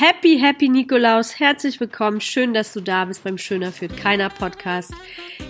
[0.00, 2.20] Happy, happy Nikolaus, herzlich willkommen.
[2.20, 4.92] Schön, dass du da bist beim Schöner führt keiner Podcast.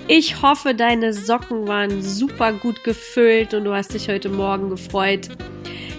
[0.06, 5.28] Ich hoffe, deine Socken waren super gut gefüllt und du hast dich heute Morgen gefreut.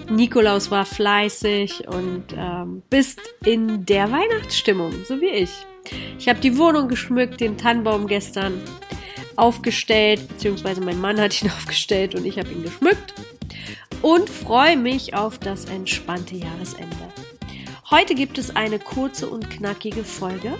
[0.08, 5.52] Nikolaus war fleißig und ähm, bist in der Weihnachtsstimmung, so wie ich.
[6.18, 8.60] Ich habe die Wohnung geschmückt, den Tannenbaum gestern
[9.36, 13.14] aufgestellt, beziehungsweise mein Mann hat ihn aufgestellt und ich habe ihn geschmückt
[14.02, 16.96] und freue mich auf das entspannte Jahresende.
[17.90, 20.54] Heute gibt es eine kurze und knackige Folge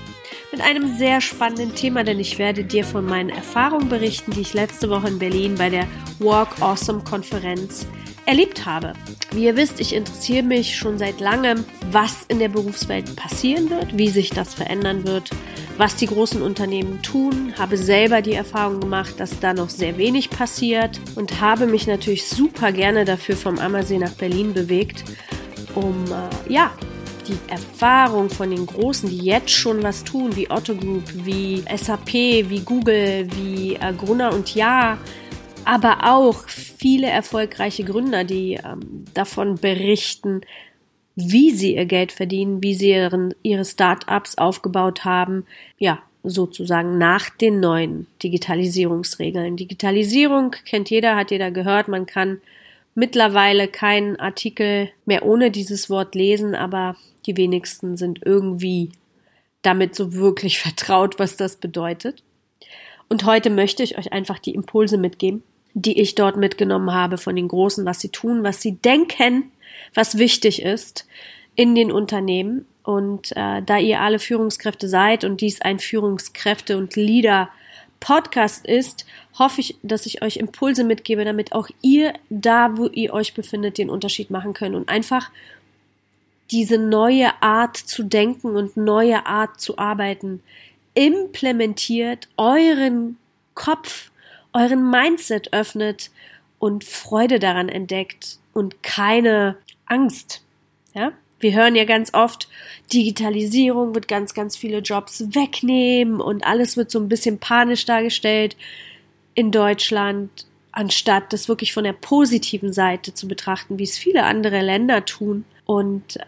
[0.51, 4.53] mit einem sehr spannenden Thema, denn ich werde dir von meinen Erfahrungen berichten, die ich
[4.53, 5.87] letzte Woche in Berlin bei der
[6.19, 7.87] Walk Awesome Konferenz
[8.27, 8.95] erlebt habe.
[9.31, 13.97] Wie ihr wisst, ich interessiere mich schon seit langem, was in der Berufswelt passieren wird,
[13.97, 15.31] wie sich das verändern wird,
[15.77, 20.31] was die großen Unternehmen tun, habe selber die Erfahrung gemacht, dass da noch sehr wenig
[20.31, 25.05] passiert und habe mich natürlich super gerne dafür vom Ammersee nach Berlin bewegt,
[25.77, 26.73] um äh, ja,
[27.23, 32.13] die Erfahrung von den Großen, die jetzt schon was tun, wie Otto Group, wie SAP,
[32.13, 34.99] wie Google, wie äh, Gruner und Ja,
[35.65, 40.41] aber auch viele erfolgreiche Gründer, die ähm, davon berichten,
[41.17, 45.45] wie sie ihr Geld verdienen, wie sie ihren, ihre Start-ups aufgebaut haben,
[45.79, 49.57] ja, sozusagen nach den neuen Digitalisierungsregeln.
[49.57, 52.41] Digitalisierung kennt jeder, hat jeder gehört, man kann
[52.95, 58.93] mittlerweile keinen Artikel mehr ohne dieses Wort lesen, aber die wenigsten sind irgendwie
[59.63, 62.23] damit so wirklich vertraut, was das bedeutet.
[63.09, 65.43] Und heute möchte ich euch einfach die Impulse mitgeben,
[65.75, 69.51] die ich dort mitgenommen habe von den Großen, was sie tun, was sie denken,
[69.95, 71.07] was wichtig ist
[71.57, 72.67] in den Unternehmen.
[72.85, 79.07] Und äh, da ihr alle Führungskräfte seid und dies ein Führungskräfte- und Leader-Podcast ist,
[79.39, 83.79] hoffe ich, dass ich euch Impulse mitgebe, damit auch ihr da, wo ihr euch befindet,
[83.79, 85.31] den Unterschied machen könnt und einfach
[86.51, 90.43] diese neue Art zu denken und neue Art zu arbeiten
[90.95, 93.17] implementiert, euren
[93.55, 94.11] Kopf,
[94.53, 96.11] euren Mindset öffnet
[96.59, 99.57] und Freude daran entdeckt und keine
[99.87, 100.43] Angst.
[100.95, 101.13] Ja?
[101.39, 102.49] Wir hören ja ganz oft,
[102.93, 108.57] Digitalisierung wird ganz, ganz viele Jobs wegnehmen und alles wird so ein bisschen panisch dargestellt
[109.35, 114.61] in Deutschland, anstatt das wirklich von der positiven Seite zu betrachten, wie es viele andere
[114.61, 115.45] Länder tun.
[115.65, 116.19] Und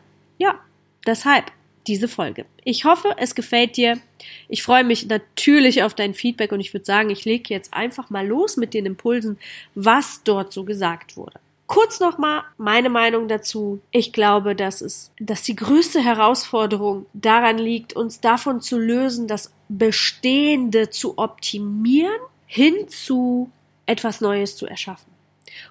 [0.42, 0.58] ja,
[1.06, 1.52] deshalb
[1.86, 2.46] diese Folge.
[2.64, 3.98] Ich hoffe, es gefällt dir.
[4.48, 8.10] Ich freue mich natürlich auf dein Feedback und ich würde sagen, ich lege jetzt einfach
[8.10, 9.38] mal los mit den Impulsen,
[9.74, 11.38] was dort so gesagt wurde.
[11.66, 13.80] Kurz nochmal meine Meinung dazu.
[13.92, 19.52] Ich glaube, dass es, dass die größte Herausforderung daran liegt, uns davon zu lösen, das
[19.68, 23.50] Bestehende zu optimieren, hin zu
[23.86, 25.10] etwas Neues zu erschaffen.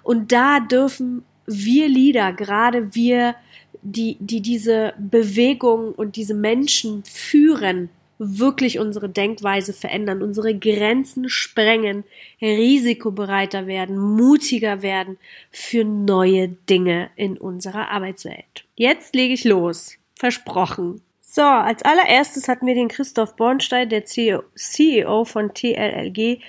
[0.02, 3.34] Und da dürfen wir Leader, gerade wir
[3.82, 12.04] die, die diese Bewegung und diese Menschen führen, wirklich unsere Denkweise verändern, unsere Grenzen sprengen,
[12.40, 15.18] risikobereiter werden, mutiger werden
[15.50, 18.64] für neue Dinge in unserer Arbeitswelt.
[18.76, 19.96] Jetzt lege ich los.
[20.14, 21.00] Versprochen.
[21.20, 26.40] So, als allererstes hatten wir den Christoph Bornstein, der CEO e von TLLG,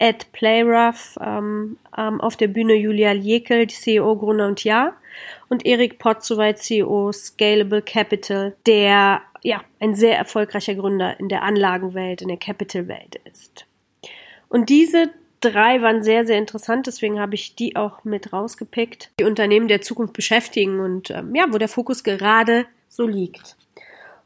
[0.00, 4.94] at Playrough, ähm, ähm, auf der Bühne Julia Jekel, CEO Gruner und Ja
[5.48, 12.22] und Erik Potzowait, CEO Scalable Capital, der ja ein sehr erfolgreicher Gründer in der Anlagenwelt,
[12.22, 13.66] in der Capital-Welt ist.
[14.48, 15.10] Und diese
[15.40, 19.82] drei waren sehr, sehr interessant, deswegen habe ich die auch mit rausgepickt, die Unternehmen der
[19.82, 23.56] Zukunft beschäftigen und ähm, ja, wo der Fokus gerade so liegt.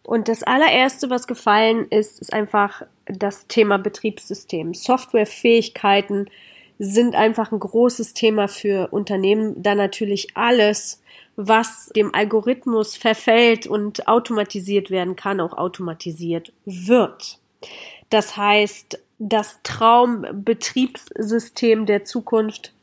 [0.03, 4.73] Und das allererste, was gefallen ist, ist einfach das Thema Betriebssystem.
[4.73, 6.31] Softwarefähigkeiten
[6.79, 11.03] sind einfach ein großes Thema für Unternehmen, da natürlich alles
[11.37, 17.39] was dem Algorithmus verfällt und automatisiert werden kann, auch automatisiert wird.
[18.11, 22.75] Das heißt, das Traumbetriebssystem der Zukunft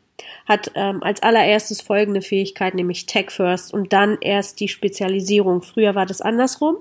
[0.47, 5.63] hat ähm, als allererstes folgende Fähigkeit, nämlich Tech First und dann erst die Spezialisierung.
[5.63, 6.77] Früher war das andersrum.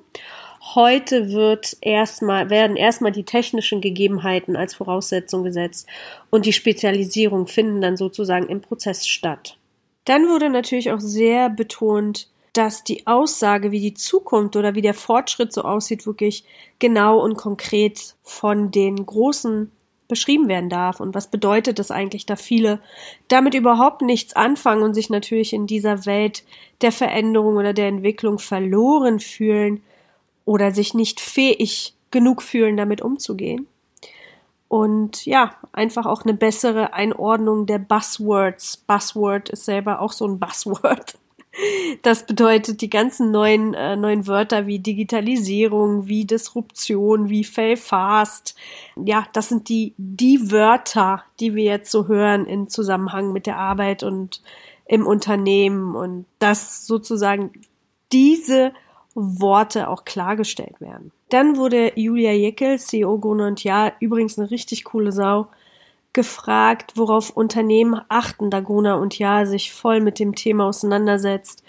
[0.64, 5.88] Heute wird erstmal, werden erstmal die technischen Gegebenheiten als Voraussetzung gesetzt
[6.30, 9.58] und die Spezialisierung finden dann sozusagen im Prozess statt.
[10.04, 14.94] Dann wurde natürlich auch sehr betont, dass die Aussage, wie die Zukunft oder wie der
[14.94, 16.44] Fortschritt so aussieht, wirklich
[16.78, 19.72] genau und konkret von den Großen
[20.06, 21.00] beschrieben werden darf.
[21.00, 22.80] Und was bedeutet das eigentlich, da viele
[23.28, 26.44] damit überhaupt nichts anfangen und sich natürlich in dieser Welt
[26.82, 29.82] der Veränderung oder der Entwicklung verloren fühlen
[30.44, 33.66] oder sich nicht fähig genug fühlen, damit umzugehen?
[34.72, 38.78] und ja, einfach auch eine bessere Einordnung der Buzzwords.
[38.78, 41.18] Buzzword ist selber auch so ein Buzzword.
[42.00, 48.56] Das bedeutet die ganzen neuen, äh, neuen Wörter wie Digitalisierung, wie Disruption, wie Fail Fast.
[48.96, 53.58] Ja, das sind die, die Wörter, die wir jetzt so hören in Zusammenhang mit der
[53.58, 54.40] Arbeit und
[54.86, 57.52] im Unternehmen und dass sozusagen
[58.12, 58.72] diese
[59.14, 61.12] Worte auch klargestellt werden.
[61.28, 65.48] Dann wurde Julia Jeckel, CEO Gruner und Ja, übrigens eine richtig coole Sau,
[66.12, 71.62] gefragt, worauf Unternehmen achten, da Gruner und Ja sich voll mit dem Thema auseinandersetzt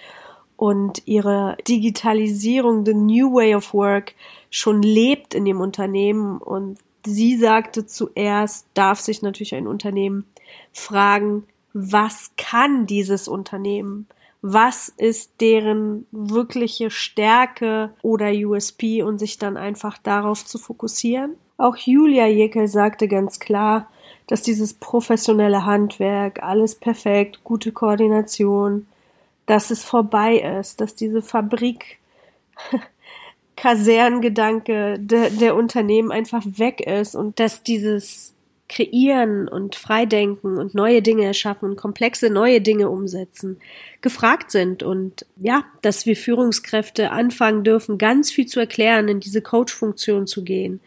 [0.58, 4.16] und ihre Digitalisierung, the New Way of Work,
[4.50, 6.38] schon lebt in dem Unternehmen.
[6.38, 10.26] Und sie sagte zuerst, darf sich natürlich ein Unternehmen
[10.72, 11.44] fragen,
[11.74, 14.08] was kann dieses Unternehmen?
[14.46, 21.36] Was ist deren wirkliche Stärke oder USP und sich dann einfach darauf zu fokussieren?
[21.56, 23.90] Auch Julia Jekyll sagte ganz klar,
[24.28, 28.86] dass dieses professionelle Handwerk, alles perfekt, gute Koordination,
[29.46, 32.00] dass es vorbei ist, dass diese Fabrik
[33.56, 38.33] Kasernengedanke der, der Unternehmen einfach weg ist und dass dieses
[38.74, 43.60] Kreieren und Freidenken und neue Dinge erschaffen und komplexe neue Dinge umsetzen
[44.02, 49.42] gefragt sind und ja, dass wir Führungskräfte anfangen dürfen, ganz viel zu erklären, in diese
[49.42, 50.80] Coach-Funktion zu gehen,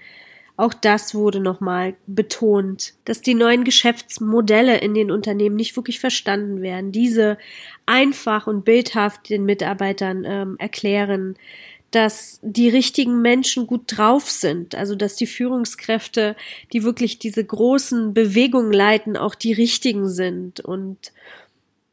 [0.58, 6.62] auch das wurde nochmal betont, dass die neuen Geschäftsmodelle in den Unternehmen nicht wirklich verstanden
[6.62, 6.92] werden.
[6.92, 7.36] Diese
[7.84, 11.36] einfach und bildhaft den Mitarbeitern ähm, erklären,
[11.96, 16.37] dass die richtigen Menschen gut drauf sind, also dass die Führungskräfte,
[16.75, 20.60] die wirklich diese großen Bewegungen leiten, auch die richtigen sind.
[20.60, 21.14] Und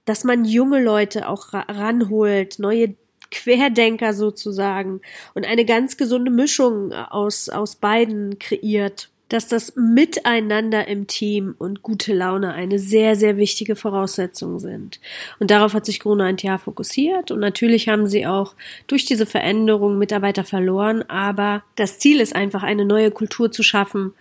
[0.04, 2.96] dass man junge Leute auch ranholt, neue
[3.32, 5.00] Querdenker sozusagen
[5.36, 11.82] und eine ganz gesunde Mischung aus, aus beiden kreiert, dass das Miteinander im Team und
[11.82, 15.00] gute Laune eine sehr, sehr wichtige Voraussetzung sind.
[15.40, 18.54] Und darauf hat sich Gruner ein Jahr fokussiert und natürlich haben sie auch
[18.86, 24.14] durch diese Veränderung Mitarbeiter verloren, aber das Ziel ist einfach eine neue Kultur zu schaffen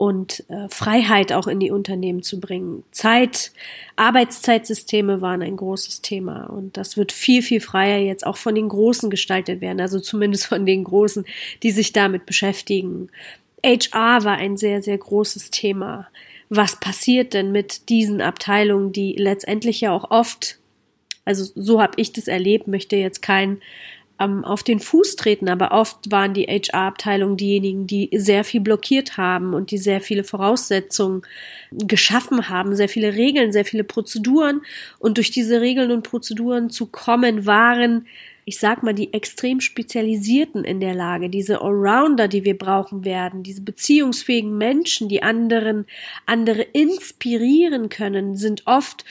[0.00, 2.84] und äh, Freiheit auch in die Unternehmen zu bringen.
[2.90, 3.52] Zeit,
[3.96, 8.70] Arbeitszeitsysteme waren ein großes Thema und das wird viel, viel freier jetzt auch von den
[8.70, 11.26] Großen gestaltet werden, also zumindest von den Großen,
[11.62, 13.10] die sich damit beschäftigen.
[13.64, 16.08] HR war ein sehr, sehr großes Thema.
[16.48, 20.58] Was passiert denn mit diesen Abteilungen, die letztendlich ja auch oft,
[21.24, 23.60] also so habe ich das erlebt, möchte jetzt kein
[24.20, 29.16] ähm, auf den Fuß treten, aber oft waren die HR-Abteilungen diejenigen, die sehr viel blockiert
[29.16, 31.22] haben und die sehr viele Voraussetzungen
[31.70, 34.60] geschaffen haben, sehr viele Regeln, sehr viele Prozeduren
[34.98, 38.06] und durch diese Regeln und Prozeduren zu kommen waren
[38.44, 43.42] ich sag mal, die extrem Spezialisierten in der Lage, diese Allrounder, die wir brauchen werden,
[43.42, 45.86] diese beziehungsfähigen Menschen, die anderen,
[46.26, 49.04] andere inspirieren können, sind oft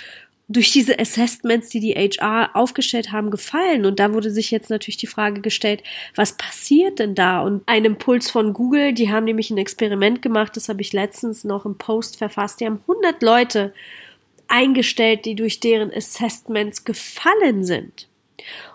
[0.49, 3.85] durch diese Assessments, die die HR aufgestellt haben, gefallen.
[3.85, 5.83] Und da wurde sich jetzt natürlich die Frage gestellt,
[6.15, 7.41] was passiert denn da?
[7.41, 11.43] Und ein Impuls von Google, die haben nämlich ein Experiment gemacht, das habe ich letztens
[11.43, 12.59] noch im Post verfasst.
[12.59, 13.73] Die haben 100 Leute
[14.47, 18.08] eingestellt, die durch deren Assessments gefallen sind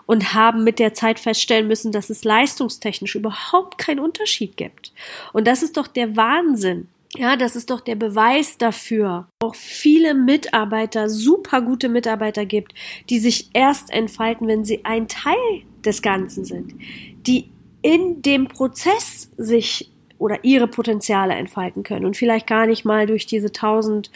[0.05, 4.93] und haben mit der Zeit feststellen müssen, dass es leistungstechnisch überhaupt keinen Unterschied gibt.
[5.33, 6.87] Und das ist doch der Wahnsinn.
[7.17, 9.27] Ja, das ist doch der Beweis dafür.
[9.39, 12.73] Auch viele Mitarbeiter, super gute Mitarbeiter gibt,
[13.09, 16.73] die sich erst entfalten, wenn sie ein Teil des Ganzen sind,
[17.25, 17.49] die
[17.81, 23.25] in dem Prozess sich oder ihre Potenziale entfalten können und vielleicht gar nicht mal durch
[23.27, 24.11] diese tausend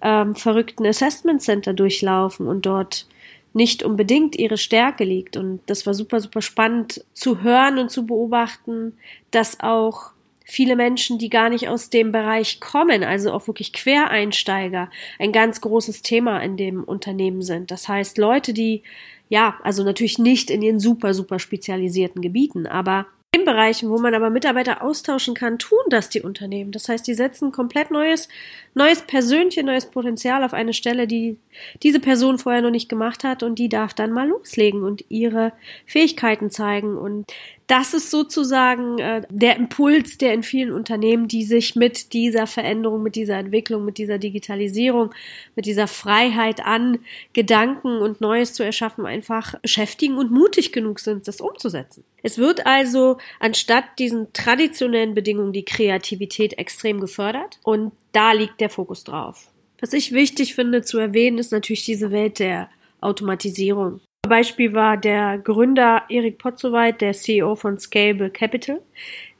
[0.00, 3.06] ähm, verrückten Assessment Center durchlaufen und dort
[3.52, 5.36] nicht unbedingt ihre Stärke liegt.
[5.36, 8.94] Und das war super, super spannend zu hören und zu beobachten,
[9.30, 10.12] dass auch
[10.44, 15.60] viele Menschen, die gar nicht aus dem Bereich kommen, also auch wirklich Quereinsteiger, ein ganz
[15.60, 17.70] großes Thema in dem Unternehmen sind.
[17.70, 18.82] Das heißt, Leute, die,
[19.28, 23.06] ja, also natürlich nicht in den super, super spezialisierten Gebieten, aber
[23.38, 26.72] in Bereichen, wo man aber Mitarbeiter austauschen kann, tun das die Unternehmen.
[26.72, 28.28] Das heißt, die setzen komplett neues,
[28.74, 31.38] neues Persönchen, neues Potenzial auf eine Stelle, die
[31.82, 35.52] diese Person vorher noch nicht gemacht hat und die darf dann mal loslegen und ihre
[35.86, 37.32] Fähigkeiten zeigen und
[37.68, 43.02] das ist sozusagen äh, der Impuls, der in vielen Unternehmen, die sich mit dieser Veränderung,
[43.02, 45.14] mit dieser Entwicklung, mit dieser Digitalisierung,
[45.54, 46.98] mit dieser Freiheit an
[47.34, 52.04] Gedanken und Neues zu erschaffen, einfach beschäftigen und mutig genug sind, das umzusetzen.
[52.22, 58.70] Es wird also anstatt diesen traditionellen Bedingungen die Kreativität extrem gefördert und da liegt der
[58.70, 59.48] Fokus drauf.
[59.80, 62.70] Was ich wichtig finde zu erwähnen, ist natürlich diese Welt der
[63.00, 64.00] Automatisierung.
[64.28, 68.80] Beispiel war der Gründer Erik Potzowait, der CEO von Scalable Capital.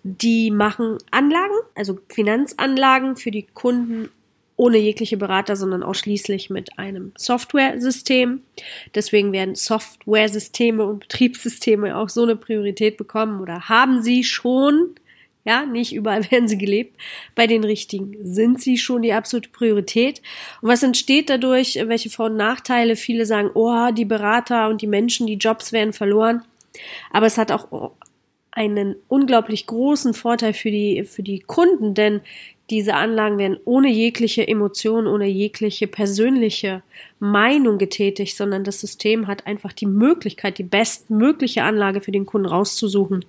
[0.03, 4.09] Die machen Anlagen, also Finanzanlagen für die Kunden
[4.59, 8.43] ohne jegliche Berater, sondern ausschließlich mit einem Software-System.
[8.95, 14.97] Deswegen werden Software-Systeme und Betriebssysteme auch so eine Priorität bekommen oder haben sie schon.
[15.49, 17.01] Ja, nicht überall werden sie gelebt.
[17.35, 20.21] Bei den richtigen sind sie schon die absolute Priorität.
[20.61, 21.79] Und was entsteht dadurch?
[21.87, 22.97] Welche Vor- und Nachteile?
[22.97, 26.43] Viele sagen, oh, die Berater und die Menschen, die Jobs werden verloren.
[27.11, 27.93] Aber es hat auch
[28.51, 32.21] einen unglaublich großen Vorteil für die, für die Kunden, denn
[32.69, 36.83] diese Anlagen werden ohne jegliche Emotion, ohne jegliche persönliche
[37.21, 42.49] Meinung getätigt, sondern das System hat einfach die Möglichkeit, die bestmögliche Anlage für den Kunden
[42.49, 43.25] rauszusuchen.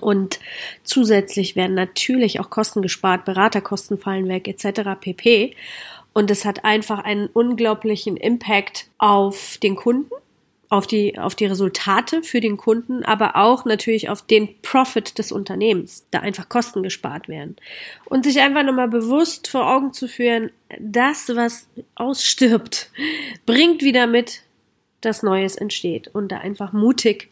[0.00, 0.40] Und
[0.82, 4.90] zusätzlich werden natürlich auch Kosten gespart, Beraterkosten fallen weg, etc.
[5.00, 5.54] pp.
[6.12, 10.10] Und es hat einfach einen unglaublichen Impact auf den Kunden
[10.74, 15.30] auf die, auf die Resultate für den Kunden, aber auch natürlich auf den Profit des
[15.30, 17.56] Unternehmens, da einfach Kosten gespart werden.
[18.06, 22.90] Und sich einfach nochmal bewusst vor Augen zu führen, das, was ausstirbt,
[23.46, 24.42] bringt wieder mit,
[25.00, 27.30] dass Neues entsteht und da einfach mutig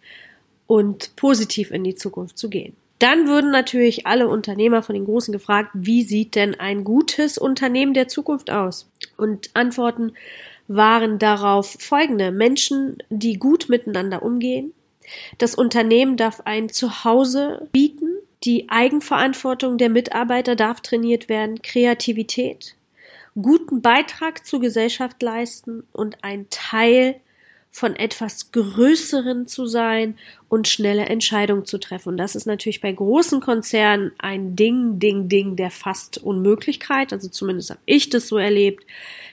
[0.73, 2.75] und positiv in die Zukunft zu gehen.
[2.99, 7.93] Dann würden natürlich alle Unternehmer von den Großen gefragt, wie sieht denn ein gutes Unternehmen
[7.93, 8.89] der Zukunft aus?
[9.19, 10.15] Und antworten,
[10.69, 14.73] waren darauf folgende Menschen, die gut miteinander umgehen.
[15.37, 18.09] Das Unternehmen darf ein Zuhause bieten.
[18.43, 21.61] Die Eigenverantwortung der Mitarbeiter darf trainiert werden.
[21.61, 22.77] Kreativität.
[23.35, 27.17] Guten Beitrag zur Gesellschaft leisten und ein Teil
[27.75, 30.19] von etwas Größeren zu sein
[30.51, 32.11] und schnelle Entscheidungen zu treffen.
[32.11, 37.15] Und das ist natürlich bei großen Konzernen ein Ding, Ding, Ding der fast Unmöglichkeit.
[37.15, 38.85] Also zumindest habe ich das so erlebt.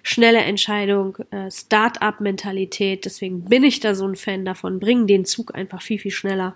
[0.04, 3.04] Schnelle Entscheidung, äh, Start-up-Mentalität.
[3.04, 4.80] Deswegen bin ich da so ein Fan davon.
[4.80, 6.56] Bringen den Zug einfach viel, viel schneller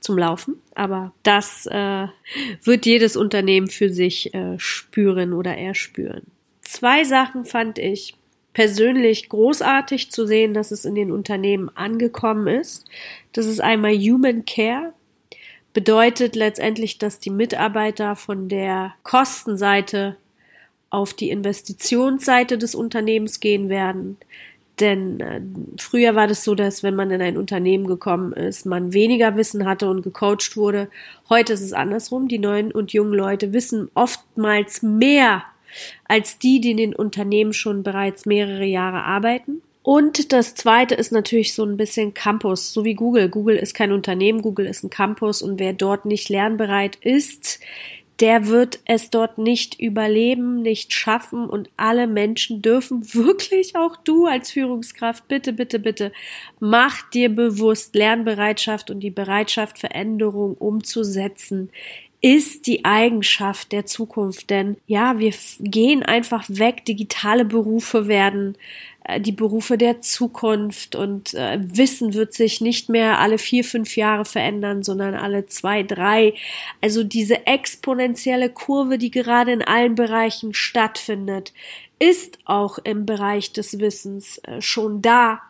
[0.00, 0.56] zum Laufen.
[0.74, 2.08] Aber das äh,
[2.64, 6.22] wird jedes Unternehmen für sich äh, spüren oder erspüren.
[6.60, 8.16] Zwei Sachen fand ich
[8.54, 12.86] persönlich großartig zu sehen, dass es in den Unternehmen angekommen ist.
[13.32, 14.94] Das ist einmal Human Care.
[15.74, 20.16] Bedeutet letztendlich, dass die Mitarbeiter von der Kostenseite
[20.88, 24.16] auf die Investitionsseite des Unternehmens gehen werden.
[24.78, 25.40] Denn äh,
[25.78, 29.66] früher war das so, dass wenn man in ein Unternehmen gekommen ist, man weniger Wissen
[29.66, 30.88] hatte und gecoacht wurde.
[31.28, 32.28] Heute ist es andersrum.
[32.28, 35.42] Die neuen und jungen Leute wissen oftmals mehr
[36.04, 39.62] als die, die in den Unternehmen schon bereits mehrere Jahre arbeiten.
[39.82, 43.28] Und das zweite ist natürlich so ein bisschen Campus, so wie Google.
[43.28, 47.60] Google ist kein Unternehmen, Google ist ein Campus und wer dort nicht lernbereit ist,
[48.20, 54.26] der wird es dort nicht überleben, nicht schaffen und alle Menschen dürfen wirklich auch du
[54.26, 56.12] als Führungskraft, bitte, bitte, bitte,
[56.60, 61.70] mach dir bewusst Lernbereitschaft und die Bereitschaft, Veränderung umzusetzen
[62.24, 64.48] ist die Eigenschaft der Zukunft.
[64.48, 68.56] Denn ja, wir gehen einfach weg, digitale Berufe werden
[69.04, 73.94] äh, die Berufe der Zukunft und äh, Wissen wird sich nicht mehr alle vier, fünf
[73.98, 76.32] Jahre verändern, sondern alle zwei, drei.
[76.80, 81.52] Also diese exponentielle Kurve, die gerade in allen Bereichen stattfindet,
[81.98, 85.42] ist auch im Bereich des Wissens äh, schon da.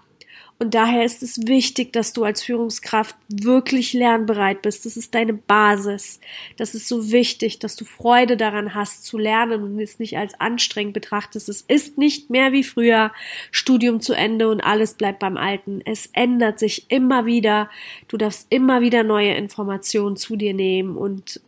[0.61, 4.87] Und daher ist es wichtig, dass du als Führungskraft wirklich lernbereit bist.
[4.87, 6.21] Das ist deine Basis.
[6.57, 10.39] Das ist so wichtig, dass du Freude daran hast zu lernen und es nicht als
[10.41, 11.49] anstrengend betrachtest.
[11.49, 13.11] Es ist nicht mehr wie früher
[13.51, 15.81] Studium zu Ende und alles bleibt beim Alten.
[15.85, 17.69] Es ändert sich immer wieder.
[18.07, 21.41] Du darfst immer wieder neue Informationen zu dir nehmen und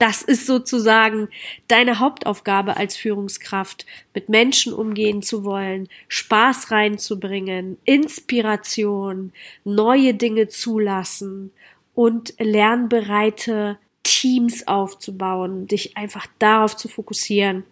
[0.00, 1.28] das ist sozusagen
[1.68, 9.32] deine Hauptaufgabe als Führungskraft, mit Menschen umgehen zu wollen, Spaß reinzubringen, Inspiration,
[9.64, 11.52] neue Dinge zulassen
[11.94, 17.64] und lernbereite Teams aufzubauen, dich einfach darauf zu fokussieren,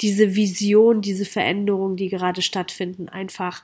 [0.00, 3.62] diese Vision, diese Veränderungen, die gerade stattfinden, einfach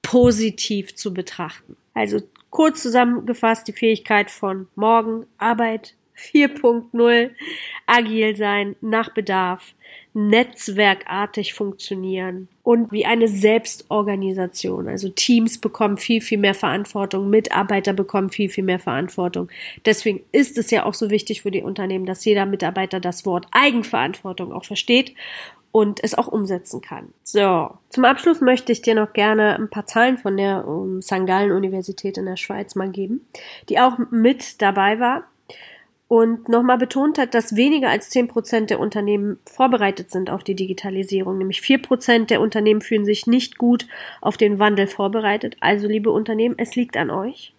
[0.00, 1.76] positiv zu betrachten.
[1.92, 7.30] Also kurz zusammengefasst die Fähigkeit von morgen Arbeit, 4.0
[7.86, 9.74] agil sein, nach Bedarf,
[10.12, 14.88] netzwerkartig funktionieren und wie eine Selbstorganisation.
[14.88, 19.48] Also Teams bekommen viel, viel mehr Verantwortung, Mitarbeiter bekommen viel, viel mehr Verantwortung.
[19.84, 23.46] Deswegen ist es ja auch so wichtig für die Unternehmen, dass jeder Mitarbeiter das Wort
[23.52, 25.14] Eigenverantwortung auch versteht
[25.72, 27.12] und es auch umsetzen kann.
[27.22, 31.02] So, zum Abschluss möchte ich dir noch gerne ein paar Zahlen von der um, ähm,
[31.02, 31.26] St.
[31.26, 33.26] Gallen Universität in der Schweiz mal geben,
[33.68, 35.24] die auch mit dabei war
[36.10, 40.56] und nochmal betont hat, dass weniger als zehn Prozent der Unternehmen vorbereitet sind auf die
[40.56, 41.38] Digitalisierung.
[41.38, 43.86] Nämlich vier Prozent der Unternehmen fühlen sich nicht gut
[44.20, 45.56] auf den Wandel vorbereitet.
[45.60, 47.54] Also, liebe Unternehmen, es liegt an euch.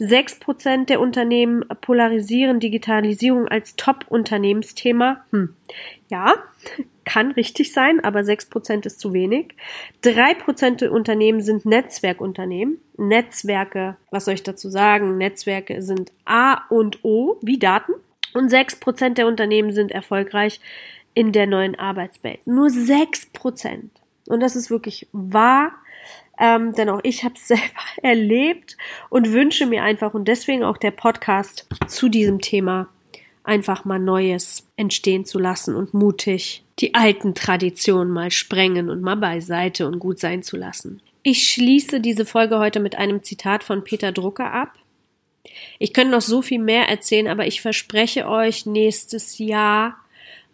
[0.00, 5.24] 6% der Unternehmen polarisieren Digitalisierung als Top-Unternehmensthema.
[5.30, 5.54] Hm.
[6.08, 6.34] Ja,
[7.04, 9.54] kann richtig sein, aber 6% ist zu wenig.
[10.02, 12.78] 3% der Unternehmen sind Netzwerkunternehmen.
[12.96, 15.18] Netzwerke, was soll ich dazu sagen?
[15.18, 17.92] Netzwerke sind A und O wie Daten.
[18.32, 20.60] Und 6% der Unternehmen sind erfolgreich
[21.14, 22.46] in der neuen Arbeitswelt.
[22.46, 23.90] Nur 6%.
[24.26, 25.72] Und das ist wirklich wahr
[26.38, 27.62] ähm, denn auch ich habe es selber
[28.02, 28.76] erlebt
[29.10, 32.88] und wünsche mir einfach und deswegen auch der Podcast zu diesem Thema
[33.44, 39.16] einfach mal Neues entstehen zu lassen und mutig die alten Traditionen mal sprengen und mal
[39.16, 41.00] beiseite und gut sein zu lassen.
[41.22, 44.72] Ich schließe diese Folge heute mit einem Zitat von Peter Drucker ab.
[45.78, 49.96] Ich könnte noch so viel mehr erzählen, aber ich verspreche euch, nächstes Jahr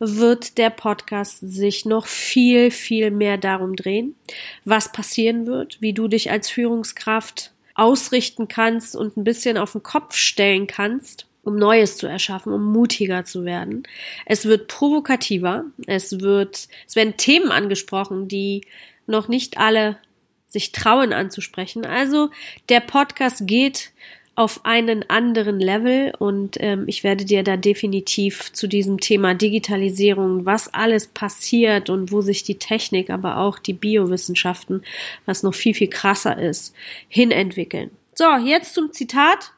[0.00, 4.16] wird der Podcast sich noch viel, viel mehr darum drehen,
[4.64, 9.83] was passieren wird, wie du dich als Führungskraft ausrichten kannst und ein bisschen auf den
[9.83, 13.85] Kopf stellen kannst, um Neues zu erschaffen, um mutiger zu werden.
[14.26, 18.66] Es wird provokativer, es wird, es werden Themen angesprochen, die
[19.07, 19.99] noch nicht alle
[20.47, 21.87] sich trauen anzusprechen.
[21.87, 22.30] Also
[22.69, 23.92] der Podcast geht
[24.41, 30.47] auf einen anderen Level und ähm, ich werde dir da definitiv zu diesem Thema Digitalisierung,
[30.47, 34.83] was alles passiert und wo sich die Technik, aber auch die Biowissenschaften,
[35.27, 36.75] was noch viel, viel krasser ist,
[37.09, 37.91] hinentwickeln.
[38.15, 39.53] So, jetzt zum Zitat.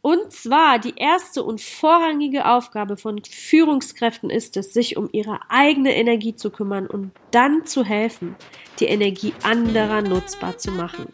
[0.00, 5.94] Und zwar die erste und vorrangige Aufgabe von Führungskräften ist es, sich um ihre eigene
[5.94, 8.34] Energie zu kümmern und dann zu helfen,
[8.78, 11.08] die Energie anderer nutzbar zu machen.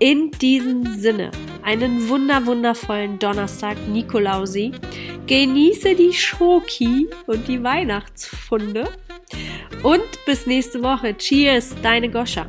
[0.00, 1.32] In diesem Sinne,
[1.64, 4.70] einen wunder wundervollen Donnerstag Nikolausi.
[5.26, 8.88] Genieße die Schoki und die Weihnachtsfunde.
[9.82, 11.16] Und bis nächste Woche.
[11.16, 12.46] Cheers, deine Goscha.